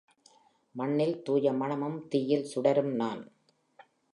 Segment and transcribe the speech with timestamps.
[0.75, 3.21] மண்ணில் தூய மணமும் தீயில் சுடரும் நான்.